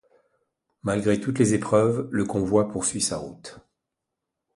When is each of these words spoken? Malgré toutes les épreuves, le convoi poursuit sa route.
Malgré 0.81 1.19
toutes 1.21 1.37
les 1.37 1.53
épreuves, 1.53 2.09
le 2.11 2.25
convoi 2.25 2.71
poursuit 2.71 3.01
sa 3.01 3.17
route. 3.17 3.59